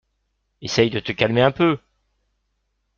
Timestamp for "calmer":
1.13-1.43